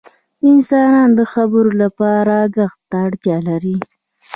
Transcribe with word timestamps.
•انسانان 0.49 1.09
د 1.19 1.21
خبرو 1.33 1.71
لپاره 1.81 2.35
ږغ 2.55 2.71
ته 2.89 2.97
اړتیا 3.05 3.37
لري. 3.49 3.77